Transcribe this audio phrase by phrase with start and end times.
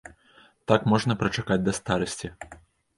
[0.71, 2.27] Так можна прачакаць да старасці.